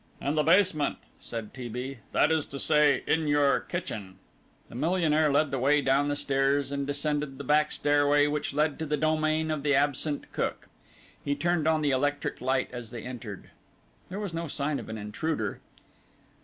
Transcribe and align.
"In 0.19 0.33
the 0.33 0.41
basement," 0.41 0.97
said 1.19 1.53
T. 1.53 1.69
B.; 1.69 1.99
"that 2.11 2.31
is 2.31 2.47
to 2.47 2.57
say, 2.59 3.03
in 3.05 3.27
your 3.27 3.59
kitchen." 3.59 4.15
The 4.67 4.73
millionaire 4.73 5.31
led 5.31 5.51
the 5.51 5.59
way 5.59 5.79
down 5.79 6.07
the 6.07 6.15
stairs, 6.15 6.71
and 6.71 6.87
descended 6.87 7.37
the 7.37 7.43
back 7.43 7.71
stairway 7.71 8.25
which 8.25 8.51
led 8.51 8.79
to 8.79 8.87
the 8.87 8.97
domain 8.97 9.51
of 9.51 9.61
the 9.61 9.75
absent 9.75 10.25
cook. 10.33 10.69
He 11.23 11.35
turned 11.35 11.67
on 11.67 11.81
the 11.83 11.91
electric 11.91 12.41
light 12.41 12.69
as 12.73 12.89
they 12.89 13.03
entered. 13.03 13.51
There 14.09 14.19
was 14.19 14.33
no 14.33 14.47
sign 14.47 14.79
of 14.79 14.89
an 14.89 14.97
intruder. 14.97 15.59